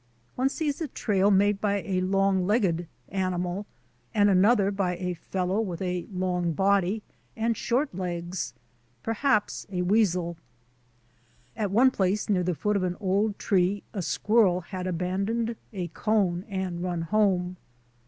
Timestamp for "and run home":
16.49-17.57